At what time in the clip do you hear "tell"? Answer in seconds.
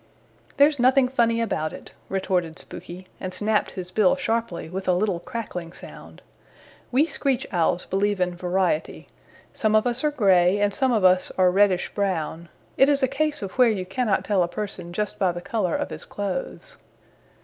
14.25-14.41